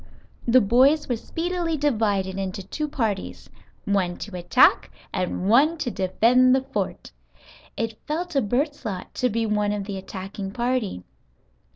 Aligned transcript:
The 0.47 0.61
boys 0.61 1.07
were 1.07 1.15
speedily 1.15 1.77
divided 1.77 2.39
into 2.39 2.63
two 2.63 2.87
parties, 2.87 3.51
one 3.85 4.17
to 4.17 4.35
attack 4.35 4.89
and 5.13 5.47
one 5.47 5.77
to 5.77 5.91
defend 5.91 6.55
the 6.55 6.61
fort. 6.63 7.11
It 7.77 7.99
fell 8.07 8.25
to 8.25 8.41
Bert's 8.41 8.83
lot 8.83 9.13
to 9.13 9.29
be 9.29 9.45
one 9.45 9.71
of 9.71 9.83
the 9.83 9.97
attacking 9.99 10.53
party. 10.53 11.03